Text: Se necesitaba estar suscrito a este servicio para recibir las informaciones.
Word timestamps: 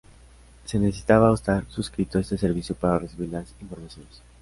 Se 0.65 0.79
necesitaba 0.79 1.31
estar 1.31 1.63
suscrito 1.69 2.17
a 2.17 2.21
este 2.21 2.35
servicio 2.35 2.73
para 2.73 2.97
recibir 2.97 3.29
las 3.29 3.53
informaciones. 3.61 4.23